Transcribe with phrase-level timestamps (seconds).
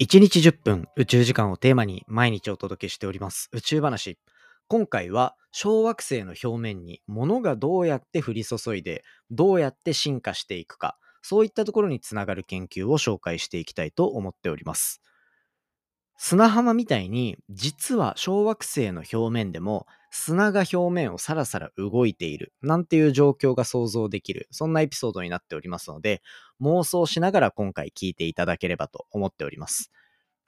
[0.00, 4.16] 1日10分宇宙時間をテーマに毎日お届けしております宇宙話。
[4.68, 15.00] 今回は小惑星の表面に物がどうやって降り注いでどうやって進化していくかそういったところにつながる研究を紹介していきたいと思っております。
[16.20, 26.20] 砂浜みたいに実は小惑星の表面でも砂が表面をさらさら動いているなんていう状況が想像できるそんなエピソードになっておりますので
[26.60, 29.92] 妄想しながら今回聞いていただければと思っております。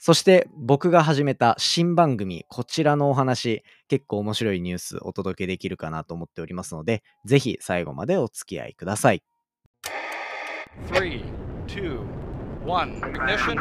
[0.02, 9.22] そして僕が始めた新番組こちらのお話結構面白いニュースお届けできるかなと思っておりますのでぜひ最後までお付き合いください。
[10.88, 11.22] 3
[11.66, 12.29] 2
[12.64, 13.56] One, ignition.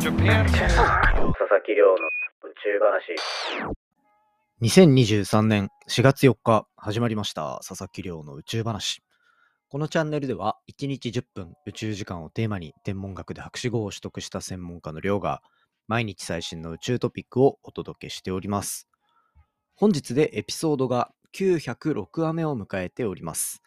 [0.00, 0.46] Japan.
[0.46, 1.94] 佐々木亮の
[2.42, 3.16] 宇宙話。
[4.62, 9.02] 2023年4月4日始まりました佐々木亮の宇宙話。
[9.68, 15.42] このチャンネルでは1日10分宇宙時間をテーマに天文学で博士号を取得した専門家の亮が
[15.88, 18.88] 毎日最新の宇宙トピックをお届けしております。
[19.74, 23.60] 本日でエピソードが906話目を迎えております。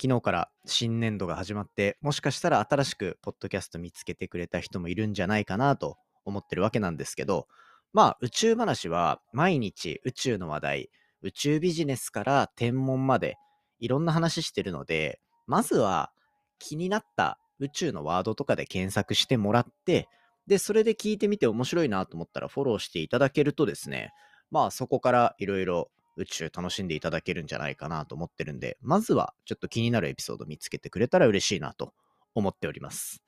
[0.00, 7.48] 昨日から新年度が始まって、もしかしたら新しくポッドキャスト見つけてくれた人もいるんじゃないかなと思ってるわけなんですけど、
[7.92, 10.90] まあ宇宙話は毎日宇宙の話題、
[11.22, 13.36] 宇宙ビジネスから天文まで
[13.78, 16.12] いろんな話してるので、まずは
[16.58, 20.08] 気になった宇宙のワードとかで検索してもらって、
[20.46, 24.10] で、それで聞いてみて面白いなと思ったらフォローしていただけるとですね、
[24.50, 31.92] まあそこからいろいろ宇宙楽しんでいただけるんじゃないかなと思ってるんで、まずはちょっと気になるエピソード見つけてくれたら嬉しいなと
[32.34, 33.22] 思っております。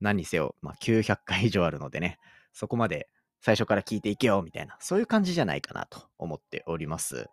[0.00, 2.18] 何にせよ、まあ、900回以上あるのでね、
[2.52, 3.08] そこまで
[3.40, 7.28] 最初から聞いていけよみたいな、そういう感じじゃないかなと思っております。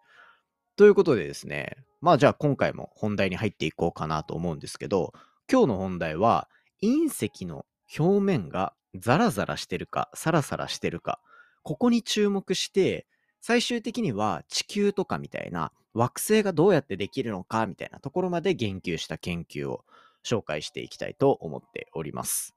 [0.76, 5.14] ということでですね、まあじゃあ今回も本題に入っていこうかなと思うんですけど、
[5.52, 6.48] 今日の本題は
[6.82, 7.66] 隕石の
[7.98, 11.20] 表面がザラザラしてるか、サラサラしてるか、
[11.64, 13.06] ここに注目して、
[13.42, 19.86] 最終的には地球とかみたいな惑星がどうやってできるのかみたいなところまで言及した研究を
[20.26, 22.54] 紹介していきたいと思っております。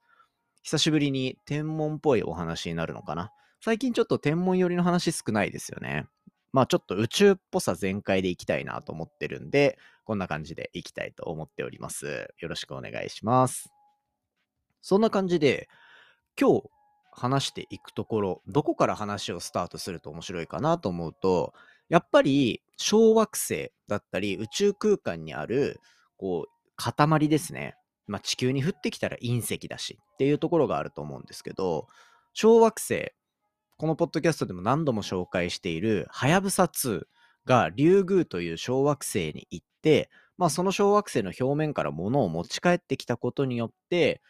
[0.61, 3.31] 久しぶりに天文っぽいお話になるのかな？
[3.61, 6.05] 最近ちょっと天文寄りの話少ないですよね。
[6.51, 12.27] まあちょっと宇宙っぽさ全開でいきたいなと思ってるんで、こんな感じでいきたいと思っております。
[12.39, 13.71] よろしくお願いします。
[14.81, 15.69] そんな感じで、
[16.39, 16.69] 今日
[17.15, 21.53] 話していくところ、どこから話をスタートすると面白いかなと思うと、
[21.89, 25.79] やっぱり小惑星だったり宇宙空間にある
[26.17, 27.75] こう塊ですね。
[28.07, 31.87] まあ、地球に降ってきたら隕石だしっていうところがあると思うんですけど、
[32.33, 33.13] 小惑星、
[33.77, 37.03] このポッドキャストでも何度も紹介しているはやぶさ2
[37.45, 44.21] がリュウグウという小惑星に行って、まあ、その小惑星の表面から物を持ち帰ってきたことによって、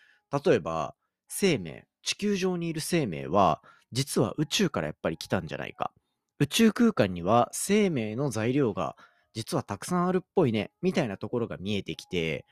[0.46, 0.96] 例えば
[1.28, 5.92] 生命、地球上にいる生命は、実は宇宙からやっぱり来たんじゃないか。
[6.40, 8.96] 宇宙空間には生命の材料が
[9.34, 12.46] 実はたくさんあるっぽいね、みたいなところが見えてきて、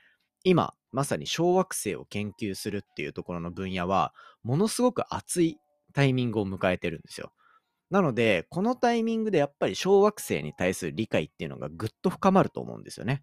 [0.44, 4.12] 今、まさに小惑星を研究するっていうところの分野は、
[4.42, 5.58] ものすごく熱い
[5.92, 7.32] タイミングを迎えてるんですよ。
[7.90, 13.22] なので、このタイミングでやっぱり小惑星に対する理解っていうのがぐっと深まると思うんですよね。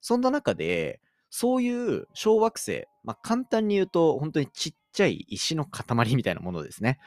[0.00, 6.98] そんな中で、そういう小惑星、まあ、簡単に言うと、本当にちっちゃい石の塊みたいなものですね。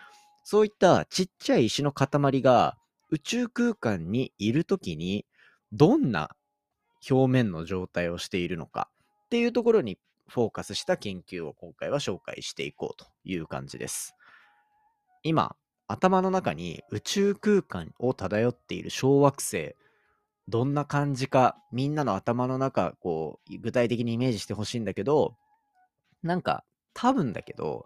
[0.43, 2.09] そういったちっちゃい石の塊
[2.41, 2.77] が
[3.09, 5.25] 宇宙空間にいるときに、
[5.71, 6.29] どんな
[7.09, 8.89] 表面の状態をしているのか
[9.25, 9.97] っていうところに
[10.27, 14.15] フォーカスした研究を今回は紹介していこうという感じです。
[15.23, 15.55] 今、
[15.87, 19.75] 頭の中に宇宙空間を漂っている小惑星
[20.49, 25.35] どんな感じか、みんなの頭の中、こう、具体的にイメージしてほしいんだけど、
[26.23, 27.85] なんか、多分だけど、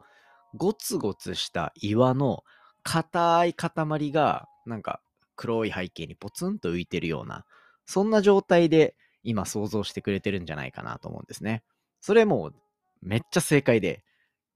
[0.55, 2.43] ゴツゴツした岩の
[2.83, 5.01] 硬い塊が、なんか、
[5.35, 7.45] 黒い背景にポツンと浮いてるような、
[7.85, 11.63] そんな状態で今想像してくれてるんじゃないかなと思うんですね。
[12.01, 12.51] それも
[13.01, 14.03] めっちゃ正解で、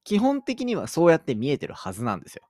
[0.04, 2.44] 基本的にはそうやって見えてるはずなんですよ。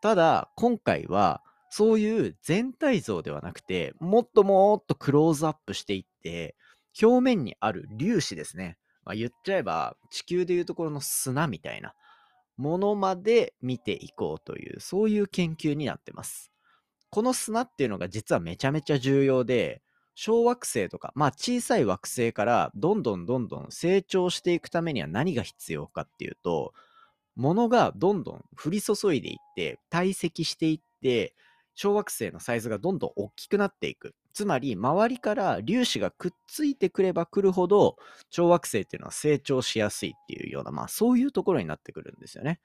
[0.00, 6.56] ただ、今回は、そういう全体像ではなくて、もっともっとクローズアップしていって、
[7.00, 8.78] 表面にある粒子ですね。
[9.08, 11.94] まあ、言っちゃえば、地球でいうところの砂みたいな
[12.58, 16.52] ものまで見ていこうという、そういう研究になってます。
[17.08, 19.80] この砂っていうのが実はめちゃめちゃ重要で、
[20.14, 26.74] 小惑星とか、まあ小さい惑星からどんどんどんどん成長していくためには何が必要かっていうと、
[27.34, 31.34] 物がどんどん降り注いでいって、堆積していって、
[31.78, 34.16] 小惑星のサイズがどんどん大きくなっていく。
[34.32, 37.96] つまり、周りから粒子がくっついてくればくるほど、
[38.30, 42.58] 小惑星っていうのは成長しやすいっていうような、まあそういうところになってくるんですよね。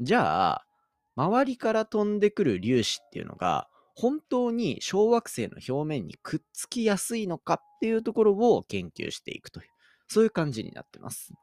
[0.00, 0.66] じゃあ、
[1.14, 9.66] 周りから飛んでくる粒子っていうのが、本当に小惑星の表面にくっつきやすいのかっていうところを研究していくという、
[10.08, 11.34] そういう感じになってます。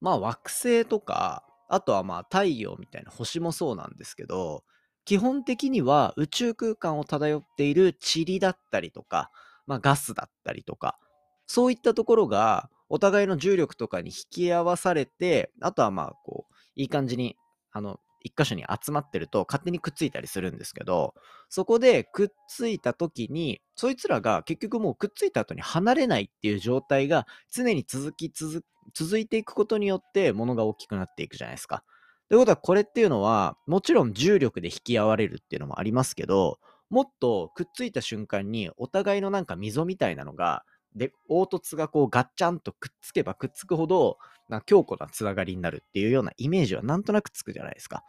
[0.00, 4.64] まあ惑星とか、あとはまあ太陽みたいな星もそうなんですけど、
[5.06, 9.30] 基本的には宇宙空間を漂っている塵だったりとか、
[9.66, 10.98] まあ、ガスだったりとか、
[11.46, 17.36] そういったところがお互いの重力とかに引き合わされて、あとはまあこう、いい感じに、
[17.72, 21.14] あの、一箇所に集まってると勝手にくっついたりするんですけど、
[21.48, 31.84] そこでくっついた時に、そいつらが結局もうくっついた後に離れないっていう状態が常に続き続、続いていくことによって物が大きくなっていくじゃないですか。
[32.28, 36.58] ということは、これっていうのは、もちろん重力で引き合われるっていうのもありますけど、
[36.90, 40.64] もっとくっついた瞬間に、お互いのなんか溝みたいなのが、
[40.96, 44.18] で、凹凸がこうガッチャンとくっつけばくっつくほど、
[44.48, 48.02] な強固なつながりになるっていうようなイメージはなんとなくつくじゃないですか。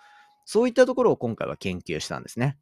[0.45, 2.57] そういったところを今回は研究したんですね。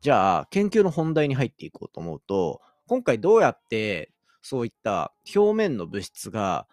[0.00, 4.12] じゃあ、研究の本題に入っていこうと思うと、今回どうやって
[4.42, 6.66] そういった表面の物質が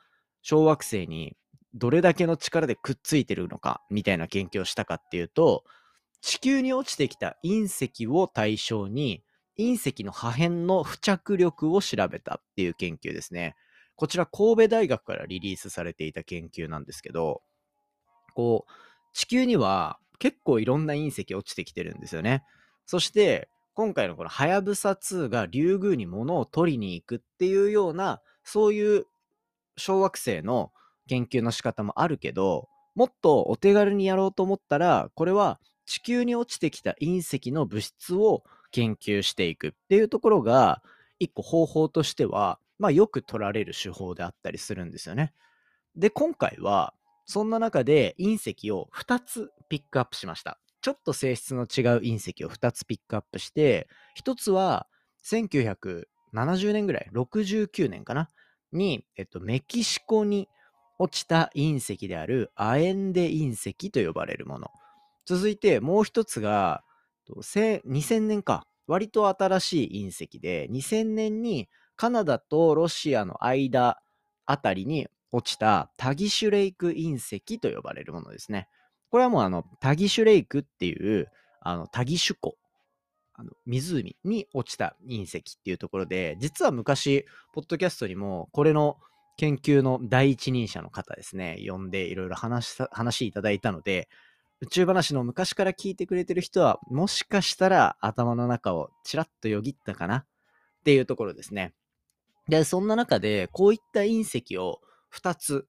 [0.44, 1.36] 小惑星に
[1.76, 5.64] どれだけの力でくっついてるのかみたいな研究をしたかっていうと
[6.22, 9.24] 地球に落ちてきた隕石を対象に
[9.60, 13.56] 隕石の破片の付着力を調べたっていう研究ですね。
[13.96, 17.42] こちら神戸大学からリリースされていた研究なんですけど、
[18.34, 18.72] こう、
[19.14, 22.44] 地球には結構いろんな隕石落ちてきてるんですよね。
[22.86, 29.06] そして、今回のこのはやぶさ2がリュウグウに物を取りに行くっていうような、そういう
[29.78, 30.72] 小惑星の
[31.08, 40.82] 研究の仕方もあるけど、もっとお手軽にやろうと思ったら、これは地球に落ちてきた隕石の物質を研究していくっていうところが、
[41.20, 45.34] 一個方法としては、まあよく取られる手法であったりするんですよね。
[45.96, 46.94] で、今回は、
[47.26, 50.60] そんな中で隕石を2つピックアップしました。
[50.82, 51.66] ちょっと性質の違う
[52.02, 53.88] 隕石を2つピックアップして、
[54.20, 54.88] 1つは
[55.24, 58.30] 1970年ぐらい、69年かな、
[58.72, 60.50] に、えっと、メキシコに
[60.98, 64.72] 落ちた隕石であるアエンデ隕石と呼ばれるもの。
[65.26, 66.84] 続いてもう一つが、
[67.30, 68.68] 2000年か。
[68.88, 74.00] 割と新しい隕石で、2000年にカナダとロシアの間
[74.46, 78.68] あたりに落ちたタギシュレイク隕石と呼ばれるものですね。
[79.10, 81.30] これはもうあのタギシュレイクっていう
[81.62, 82.56] あのタギシュ湖
[83.34, 88.98] あの湖に落ちた隕石っていうところで実は昔ポッドキャストにもこれの
[89.38, 94.10] 研究の第一人者の方ですね、呼んでいろいろ話話いただいたので、
[94.62, 100.18] 宇宙話の昔から聞いてくれてる人は、もしかしたら頭の中をちらっとよぎったかな？
[100.18, 100.26] っ
[100.86, 101.74] ていうところですね。
[102.48, 104.80] で、そんな中で、こういった隕石を
[105.14, 105.68] 2つ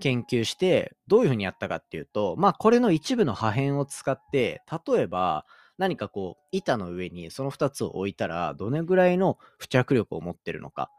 [0.00, 5.44] 研究して、どういうふうにやったかっていうと、まあ、これの一部の破片を使って、例えば、
[5.76, 10.90] 何かこう、板の上にその2つを置いたら、どれぐらいの付着力を持ってるのか。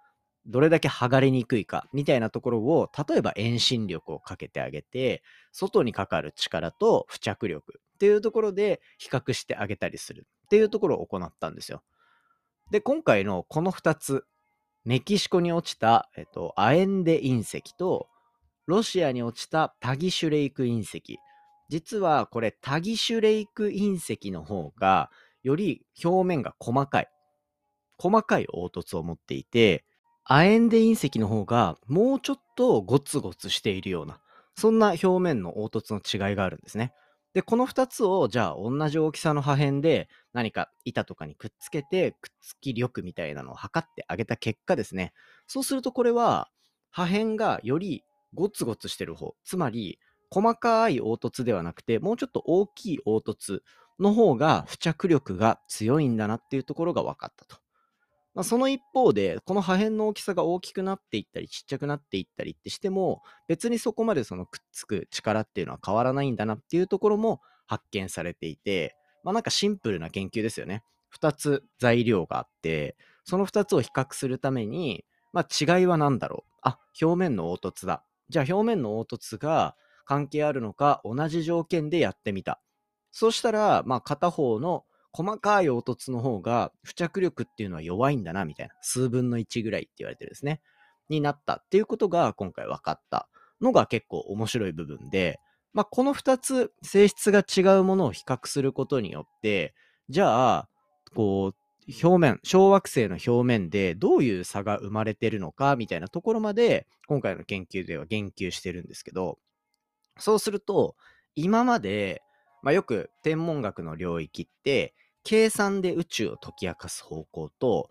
[0.47, 11.83] どれだけ剥がれにくいかみたいなところを例えば遠心力をかけてあげて外にかかる力と付着力っていうところで比較してあげたりするっていうところを行ったんですよ。
[12.71, 14.25] で今回のこの2つ
[14.85, 18.07] メキシコに落ちた、えっと、アエンデ隕石と
[18.65, 21.19] ロシアに落ちたタギシュレイク隕石
[21.69, 25.11] 実はこれタギシュレイク隕石の方が
[25.43, 27.09] より表面が細かい
[27.97, 29.85] 細かい凹凸を持っていて
[30.23, 34.19] 亜鉛で隕石の方がもうちょっとゴツゴツしているような、
[34.55, 36.93] そんな表面の凹凸の違いがあるんですね。
[37.33, 45.13] で、この2つをじゃあ同じ大きさの破片で何か板とかにくっつけてくっつき力みたいなのを測ってあげた結果ですね。
[45.47, 46.49] そうするとこれは
[46.89, 49.97] 破片がよりゴツゴツしてる方、つまり
[50.29, 53.63] 細かい凹凸ではなくてもうちょっと大きい凹凸
[53.99, 57.57] の方が付着力が強いんだなっていうところが分かったと。
[58.33, 70.83] まあ、その一方で、この破片の大きさが大きくなっていったり、ちっちゃくなっていったりってしても、別にそこまでそのくっつく力っていうのは変わらないんだなっていうところも発見されていて、まあなんかシンプルな研究ですよね。
[71.19, 72.95] 2つ材料があって、
[73.25, 76.51] その2つを比較するために、まあ違いは何だろう。
[76.61, 78.03] あ、表面の凹凸だ。
[78.29, 82.61] じゃあ表面の凹凸が関係あるのか同じ条件でやってみた。
[83.11, 88.73] そうしたら、まあ片方の細かい凹凸の方が付着力っていうのは弱いんだな、みたいな。
[88.81, 90.61] 数分の1ぐらいって言われてるですね。
[91.11, 93.27] になったっていうことが今回分かった
[93.61, 95.39] のが結構面白い部分で、
[95.73, 99.73] まあ、この2つ性質が違うものを比較することによって
[100.09, 100.69] じゃあ
[101.13, 101.61] こう
[102.03, 109.37] 表面小惑星の表面でどういう差が生まれてるのかみたいなところまで今回の研究では言及してるんですけど
[110.17, 110.95] そうすると
[111.35, 112.21] 今まで、
[112.61, 117.89] まあ、よく天文学の領域って計算で宇宙を解き明かす方向と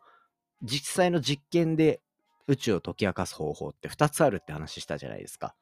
[0.62, 2.00] 実際の実験で
[2.46, 5.54] 宇宙を解き明かす方法って2つあるって話したじゃないですか。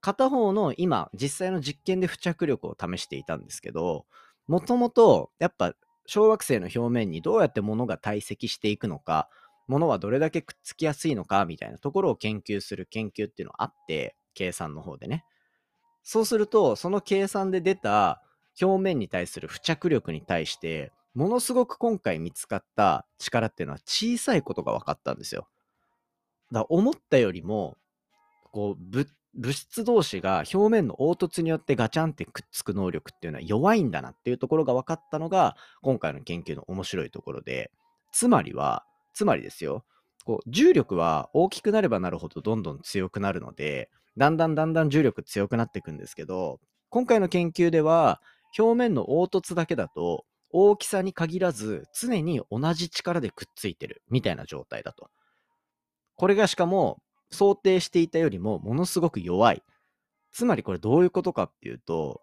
[0.00, 4.04] 片方の今実際の実験で付着力を試していたんですけど
[4.46, 9.30] もともとやっぱ小惑星の表面にどうやって物が堆積していくのか
[9.66, 15.24] 物はどれだけくっつきやすいのかみたいなところを研究する研究っていうのがあって計算の方でね
[16.02, 18.20] そうするとその計算で出た
[18.60, 25.48] 表面に対する付着力に対してものすごく今回見つかった力っていうのは小さいことが分かったんですよ。
[26.52, 27.76] だ思ったよりも
[28.52, 29.04] こう
[29.34, 37.72] 物質同士が表面の凹凸によってガチャンってくっつく能力っていうのは弱いんだなっていうところが分かったのが今回の研究の面白いところで
[38.12, 39.84] つまりはつまりですよ
[40.24, 48.20] こう重力は大きくなればなるほどどんどん強くなるのでだんだんだんだん重力強くなっていくんですけど今回の研究では
[48.56, 50.24] 表面の凹凸だけだと
[50.56, 55.10] 大きさに限らず常に同じ力でくっついてるみたいな状態だと。
[56.14, 59.64] これがしかも想定していたよりもものすごく弱い。
[60.30, 62.20] つまりこれどういうことかっていうと、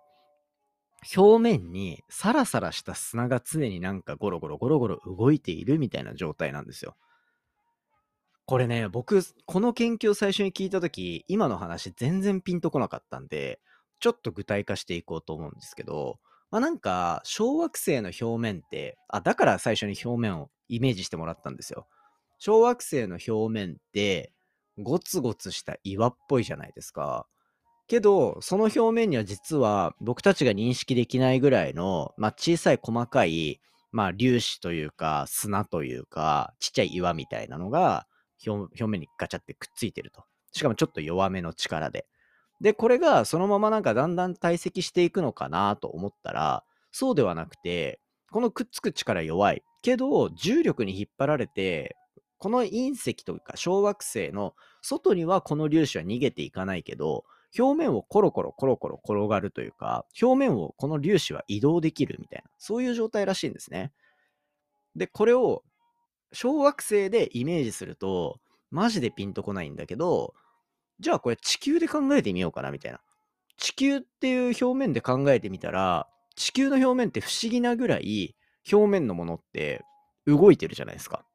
[1.13, 6.95] 表面にサラサラした砂が常になんかゴロゴロゴロゴロ動いているみたいな状態なんですよ。
[8.45, 13.59] これね、僕、この研究を最初に聞いたとき、今の話全然ピンとこなかったんで、
[13.99, 16.19] ちょっと具体化していこうと思うんですけど、
[16.51, 21.87] まあ、なんか、小惑星の表面って、あ、だから最初に表面をイメージしてもらったんですよ。
[22.39, 24.33] 小惑星の表面って、
[24.77, 27.25] ゴツゴツした岩っぽいじゃないですか。
[27.87, 33.59] けど、その表面には実は僕たちが認識できないぐらいの、まあ、小さい細かい、
[33.91, 38.07] まあ、粒子というか砂というかちっちゃい岩みたいなのが
[38.47, 40.23] 表面にガチャってくっついてると。
[40.53, 42.07] しかもちょっと弱めの力で。
[42.61, 47.99] で、これがそのままなんかだんだん堆積していくのかなと思ったら、そうではなくて、
[48.31, 49.63] このくっつく力弱い。
[49.81, 51.97] けど、重力に引っ張られて、
[52.37, 57.25] この隕石というか小惑星の外にはこの粒子は逃げていかないけど、
[57.57, 63.91] 表面をコロコロコロコロ転がるというか、表面をこの粒子は移動できるみたいな、そういう状態らしいんですね。
[64.95, 65.63] で、これを
[66.31, 68.39] 小惑星でイメージすると、
[68.69, 70.35] マジでピンとこないんだけど、
[71.01, 73.01] じゃあこれ地球で考えてみようかなみたいな。
[73.57, 78.35] 地球っていう表面で考えてみたら、地球の表面って不思議なぐらい
[78.71, 79.83] 表面のものって
[80.25, 81.25] 動いてるじゃないですか。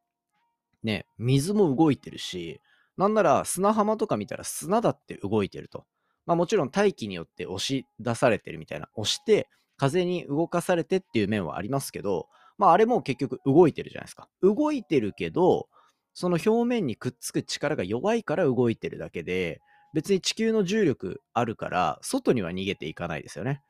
[0.83, 2.61] ね、水も動いてるし、
[2.97, 5.85] なんなら砂浜とか見たら砂だって動いてると。
[6.27, 14.29] まあもちろん大気によって押し出されてるみたいな、押して風に動かされてっていう面はありますけど、まああれも結局動いてるじゃないですか。
[14.43, 15.69] 動いてるけど、
[16.17, 19.61] その表面にくっつく力が弱いから動いてるだけで、
[19.93, 23.61] 別に地球の重力あるから、外には逃げていかないですよね。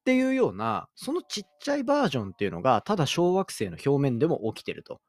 [0.00, 5.02] っていうような、そのちっちゃいバージョンっていうのが、ただ小惑星の表面でも起きてると。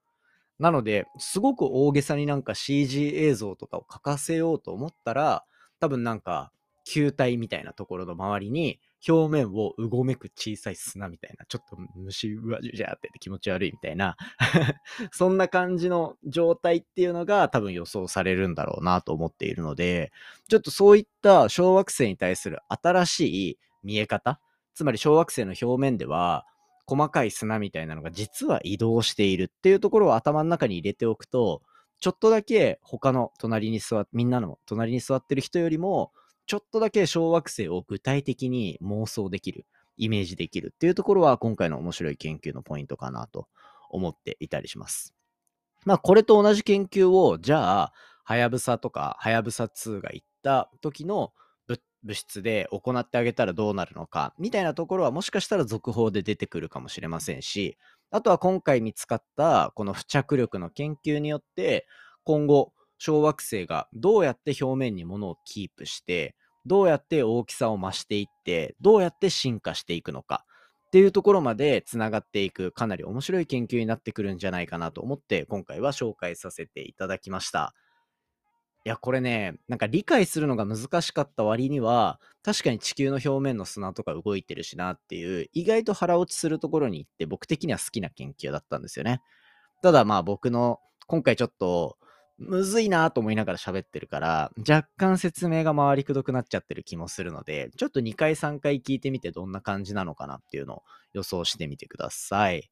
[0.60, 5.46] なので、すごく大げさになんか CG 映像とかを書かせようと思ったら、
[5.80, 6.52] 多分なんか
[6.84, 14.15] 球体みたいなところの周りに表面をうごめく小さい砂みたいな、ちょっと虫うわじゅじゃって気持ち悪いみたいな
[15.12, 20.12] そんな感じの状態っていうのが多分予想されるんだろうなと思っているので、
[20.50, 24.39] ちょっとそういった小惑星に対する新しい見え方、
[24.74, 26.45] つまり小惑星の表面では
[26.86, 31.62] 細かい砂みたいなのが実は移動しているっていうところを頭の中に入れておくと、
[32.00, 36.12] ちょっとだけ他の隣に座っ、みんなの隣に座ってる人よりも、
[36.46, 39.66] ちょっとだけ小惑星を具体的に妄想できる、
[39.98, 43.48] イメージできるっていうところは今回の面白い研究のポイントかなと
[43.90, 45.14] 思っていたりします。
[45.86, 47.94] まあこれと同じ研究を、じゃあ、
[48.26, 51.34] はやぶさとか、はやぶさ2が行った時の
[52.04, 57.78] 物質で行ってあげたらどうなるのかみたいなところはもしかしたら続報で出てくるかもしれませんし
[58.12, 61.88] あとは今回見つかったこの付着力の研究によって
[62.24, 62.74] 今後
[63.05, 70.45] 小惑星がどうやって表面に物をキープしてどうやって大きさを増していってどうやって進化していくのか
[70.88, 77.75] っていうところまでつながっていくかなり面白い研究になってくるんじゃないかなと思って今回は紹介させていただきました。
[78.86, 89.22] いや、これね、なんか理解するのが難しかった割には、確かに地球の表面の砂とか動いてるしなっていう、意外と腹落ちするところに行って、僕的には好きな研究だったんですよね。
[89.81, 91.98] ただまあ僕の、今回ちょっと
[92.38, 102.70] むずいなと思いながら喋ってるから、若干説明が回りくどくなっちゃってる気もするので、ちょっと2回3回聞いてみてどんな感じなのかなっていうのを予想してみてください。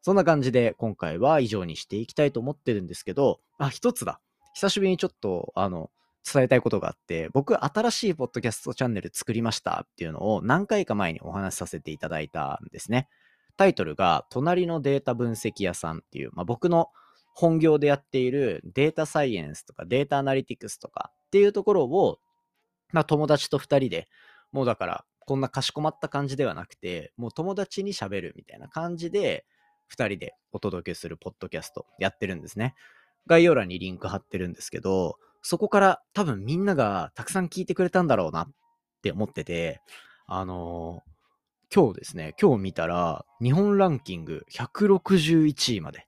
[0.00, 4.20] そんな感じで今回は以上にしていきたいと思ってるんですけど、あ、一つだ。
[4.54, 5.90] 久しぶりにちょっと、あの、
[6.30, 13.08] 伝えたいことがあって、僕、新しいポッドキャストチャンネル作りましたっていうのを何回か前にお話しさせていただいたんですね。
[13.56, 16.88] タイトルが、隣のデータ分析屋さんっていう、まあ、僕の
[17.34, 22.18] 本業でやっているデータサイエンスとかデータアナリティクスとかっていうところを、
[22.92, 24.08] まあ、友達と2人で
[24.52, 29.46] もうだからこんなかしこまった感じではなくてもう友達に喋るみたいな感じで
[29.96, 32.74] 2人でお届けするポッドキャストやってるんですね。
[33.26, 38.50] 概要欄にリンク貼ってるんですけどそこから多分みんながたくさん聞いてくれたんだろうなっ
[39.00, 39.80] て思ってて
[40.26, 41.12] あのー
[41.74, 46.06] 今日ですね今日見たら日本ランキング161位まで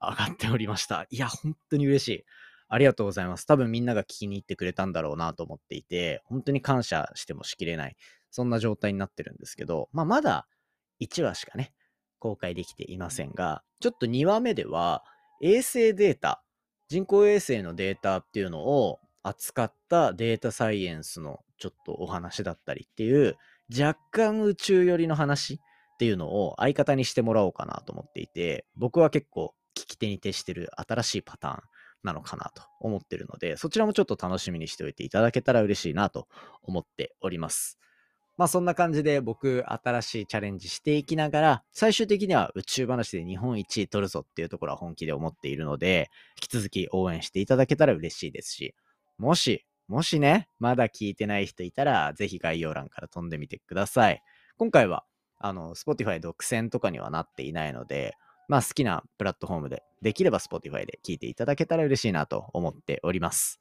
[0.00, 1.06] 上がっておりました。
[1.10, 2.24] いや、本当に嬉しい。
[2.68, 3.46] ありがとうございます。
[3.46, 7.96] 多分みんなが聞きに行ってくれたんだろうなと思っていて、本当に感謝してもしきれない、
[8.30, 10.46] そんな状態になってるんですけど、まあ、まだ
[11.00, 11.72] 1話しかね、
[12.18, 15.02] 公開できていませんが、ちょっと2話目では、
[15.40, 16.42] 衛星データ、
[16.88, 23.36] 人工衛星のデータっていうのを扱ったデータサイエンスのちょっとお話だったりっていう、
[23.76, 25.58] 若干宇宙寄りの話っ
[25.98, 29.54] ていうのを相方にしてもらおうかなと思っていて、僕は結構
[29.98, 31.62] 手に徹してる新しいパターン
[32.02, 36.28] なのかなと思ってるので、そちらもちょっと楽しみにしておいていただけたら嬉しいなと
[36.62, 37.78] 思っております。
[38.36, 46.08] まあそんな感じで僕新しいチャレンジしていきながら、最終的には宇宙話で日本一位取るぞっていうところは本気で思っているので、
[46.40, 48.74] 引き続き応援していただけたら嬉しいですし、
[49.18, 54.22] もし、もしね、まだ聞いてない人いたら、ぜひ概要欄から飛んでみてください。
[54.56, 55.04] 今回は、
[55.38, 58.16] あの、Spotify 独占とかにはなっていないので、
[58.48, 63.60] まあ好きなプラットフォームで、できれば Spotify で聞いていただけたら嬉しいなと思っております。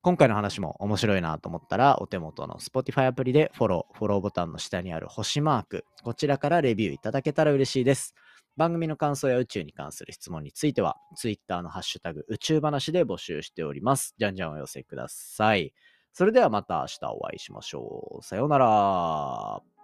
[0.00, 8.14] 今回の話も面白いなと思ったら、お手元の Spotify アプリでフォロー、フォローボタンの下にある星マーク、こちらからレビューいただけたら嬉しいです。
[8.56, 14.14] 番組の感想や宇宙に関する質問については、Twitter のハッシュタグ宇宙話で募集しております。
[14.18, 15.74] じゃんじゃんお寄せください。
[16.12, 18.22] それではまた明日お会いしましょう。
[18.24, 19.77] さようなら。